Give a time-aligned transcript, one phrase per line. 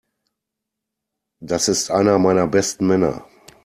[1.43, 3.27] Das ist einer meiner besten Männer.